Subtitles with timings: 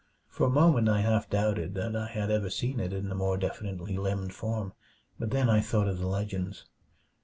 [0.27, 3.37] For a moment I half doubted that I had ever seen it in the more
[3.37, 4.73] definitely limned form
[5.19, 6.65] but then I thought of the legends.